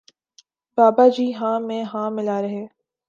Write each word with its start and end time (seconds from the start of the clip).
بابا 0.77 1.07
جی 1.07 1.23
بھی 1.23 1.35
ہاں 1.35 1.59
میں 1.59 1.83
ہاں 1.83 2.09
ملا 2.11 2.41
رہے 2.41 2.65